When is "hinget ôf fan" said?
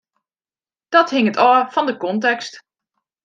1.15-1.87